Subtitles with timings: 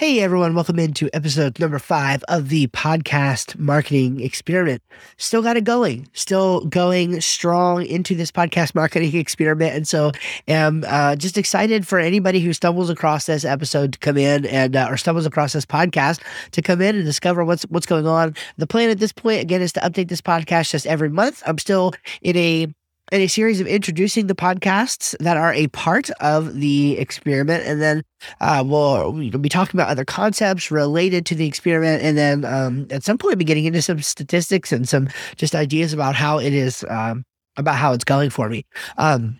[0.00, 4.82] Hey everyone, welcome into episode number five of the podcast marketing experiment.
[5.18, 9.76] Still got it going, still going strong into this podcast marketing experiment.
[9.76, 10.12] And so
[10.48, 14.74] am uh, just excited for anybody who stumbles across this episode to come in and,
[14.74, 16.22] uh, or stumbles across this podcast
[16.52, 18.34] to come in and discover what's, what's going on.
[18.56, 21.42] The plan at this point, again, is to update this podcast just every month.
[21.44, 21.92] I'm still
[22.22, 22.72] in a
[23.10, 27.64] in a series of introducing the podcasts that are a part of the experiment.
[27.66, 28.02] And then
[28.40, 32.02] uh, we'll, we'll be talking about other concepts related to the experiment.
[32.02, 35.92] And then um, at some point, be getting into some statistics and some just ideas
[35.92, 37.24] about how it is, um,
[37.56, 38.64] about how it's going for me.
[38.96, 39.38] Um,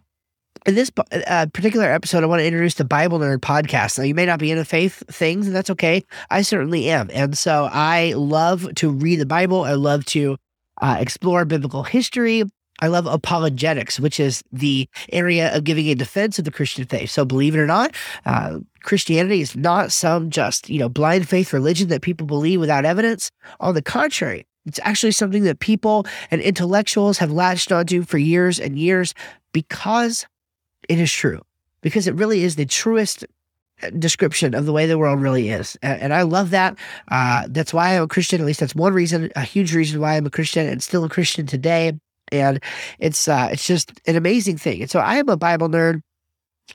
[0.66, 0.90] in this
[1.26, 3.98] uh, particular episode, I want to introduce the Bible Nerd podcast.
[3.98, 6.04] Now, you may not be into faith things, and that's okay.
[6.28, 7.08] I certainly am.
[7.12, 9.62] And so I love to read the Bible.
[9.64, 10.36] I love to
[10.82, 12.44] uh, explore biblical history.
[12.80, 17.10] I love apologetics, which is the area of giving a defense of the Christian faith.
[17.10, 17.94] So, believe it or not,
[18.26, 22.84] uh, Christianity is not some just, you know, blind faith religion that people believe without
[22.84, 23.30] evidence.
[23.60, 28.58] On the contrary, it's actually something that people and intellectuals have latched onto for years
[28.58, 29.14] and years
[29.52, 30.26] because
[30.88, 31.40] it is true,
[31.80, 33.24] because it really is the truest
[33.82, 35.76] uh, description of the way the world really is.
[35.82, 36.78] And, and I love that.
[37.08, 38.40] Uh, that's why I'm a Christian.
[38.40, 41.08] At least that's one reason, a huge reason why I'm a Christian and still a
[41.08, 41.98] Christian today
[42.32, 42.62] and
[42.98, 44.82] it's uh, it's just an amazing thing.
[44.82, 46.02] And so I am a Bible nerd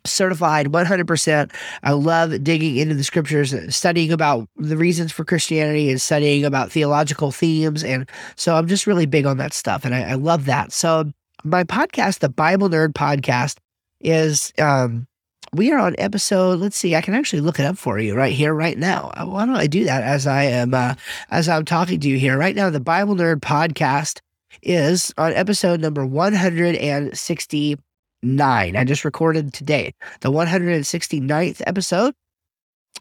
[0.04, 1.52] certified 100%.
[1.84, 6.72] I love digging into the scriptures, studying about the reasons for Christianity and studying about
[6.72, 7.84] theological themes.
[7.84, 9.86] And so I'm just really big on that stuff.
[9.86, 10.72] And I, I love that.
[10.72, 11.12] So
[11.44, 13.58] my podcast, the Bible Nerd Podcast,
[14.02, 15.08] is um,
[15.54, 16.60] we are on episode.
[16.60, 19.12] Let's see, I can actually look it up for you right here, right now.
[19.16, 20.96] Uh, why don't I do that as I am uh,
[21.30, 22.70] as I'm talking to you here right now?
[22.70, 24.20] The Bible Nerd Podcast
[24.62, 28.76] is on episode number 169.
[28.76, 32.14] I just recorded today, the 169th episode.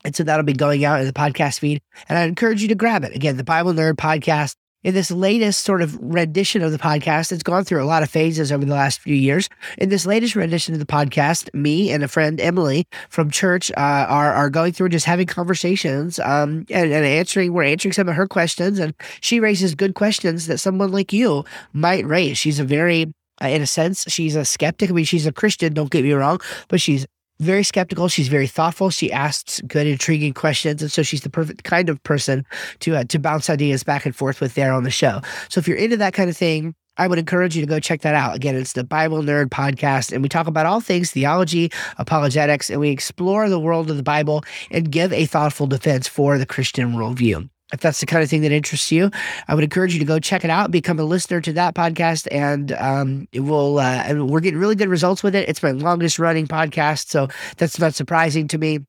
[0.05, 1.81] And so that'll be going out in the podcast feed.
[2.09, 3.15] And I encourage you to grab it.
[3.15, 7.43] Again, the Bible Nerd Podcast in this latest sort of rendition of the podcast, it's
[7.43, 9.49] gone through a lot of phases over the last few years.
[9.79, 14.07] In this latest rendition of the podcast, me and a friend Emily from church uh,
[14.09, 17.53] are are going through just having conversations um, and, and answering.
[17.53, 21.45] We're answering some of her questions, and she raises good questions that someone like you
[21.73, 22.37] might raise.
[22.37, 24.91] She's a very uh, in a sense, she's a skeptic.
[24.91, 27.07] I mean, she's a Christian, don't get me wrong, but she's
[27.41, 28.09] very skeptical.
[28.09, 28.91] She's very thoughtful.
[28.91, 32.45] She asks good, intriguing questions, and so she's the perfect kind of person
[32.81, 35.21] to uh, to bounce ideas back and forth with there on the show.
[35.49, 38.03] So if you're into that kind of thing, I would encourage you to go check
[38.03, 38.37] that out.
[38.37, 42.81] Again, it's the Bible Nerd Podcast, and we talk about all things theology, apologetics, and
[42.81, 46.93] we explore the world of the Bible and give a thoughtful defense for the Christian
[46.93, 49.11] worldview if that's the kind of thing that interests you,
[49.49, 52.29] I would encourage you to go check it out, become a listener to that podcast,
[52.31, 53.79] and um, it will.
[53.79, 55.49] Uh, we're getting really good results with it.
[55.49, 58.81] It's my longest running podcast, so that's not surprising to me.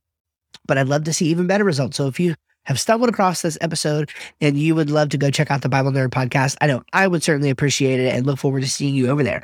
[0.68, 1.97] But I'd love to see even better results.
[1.97, 4.09] So if you have stumbled across this episode
[4.41, 7.07] and you would love to go check out the Bible Nerd podcast, I know I
[7.07, 9.44] would certainly appreciate it and look forward to seeing you over there.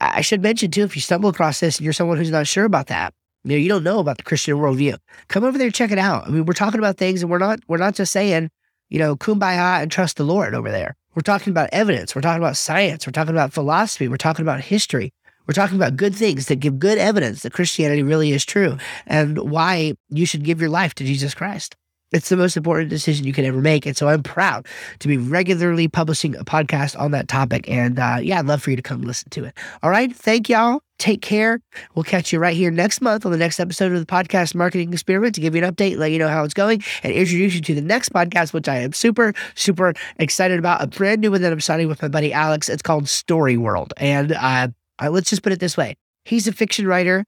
[0.00, 2.64] I should mention too, if you stumble across this and you're someone who's not sure
[2.64, 3.12] about that,
[3.44, 4.96] you know, you don't know about the Christian worldview.
[5.28, 6.26] Come over there, check it out.
[6.26, 8.50] I mean, we're talking about things, and we're not we're not just saying
[8.90, 10.96] you know, kumbaya and trust the Lord over there.
[11.14, 12.14] We're talking about evidence.
[12.14, 13.06] We're talking about science.
[13.06, 14.08] We're talking about philosophy.
[14.08, 15.12] We're talking about history.
[15.46, 19.38] We're talking about good things that give good evidence that Christianity really is true and
[19.38, 21.74] why you should give your life to Jesus Christ.
[22.12, 23.86] It's the most important decision you can ever make.
[23.86, 24.66] And so I'm proud
[24.98, 27.68] to be regularly publishing a podcast on that topic.
[27.68, 29.56] And uh, yeah, I'd love for you to come listen to it.
[29.82, 30.14] All right.
[30.14, 30.82] Thank y'all.
[30.98, 31.60] Take care.
[31.94, 34.92] We'll catch you right here next month on the next episode of the podcast marketing
[34.92, 37.62] experiment to give you an update, let you know how it's going, and introduce you
[37.62, 40.82] to the next podcast, which I am super, super excited about.
[40.82, 42.68] A brand new one that I'm starting with my buddy Alex.
[42.68, 43.94] It's called Story World.
[43.96, 44.68] And uh,
[45.08, 47.24] let's just put it this way he's a fiction writer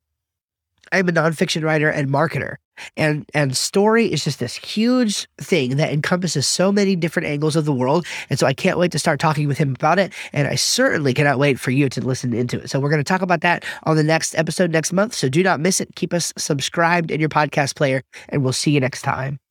[0.92, 2.56] I'm a nonfiction writer and marketer.
[2.97, 7.64] And and story is just this huge thing that encompasses so many different angles of
[7.64, 8.06] the world.
[8.30, 10.12] And so I can't wait to start talking with him about it.
[10.32, 12.70] And I certainly cannot wait for you to listen into it.
[12.70, 15.14] So we're going to talk about that on the next episode next month.
[15.14, 15.94] So do not miss it.
[15.97, 19.41] Keep us subscribed in your podcast player, and we'll see you next time.